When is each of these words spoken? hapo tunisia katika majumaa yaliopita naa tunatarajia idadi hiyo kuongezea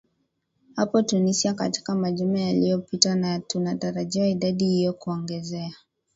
hapo 0.75 1.01
tunisia 1.01 1.53
katika 1.53 1.95
majumaa 1.95 2.39
yaliopita 2.39 3.15
naa 3.15 3.39
tunatarajia 3.39 4.27
idadi 4.27 4.65
hiyo 4.65 4.93
kuongezea 4.93 5.73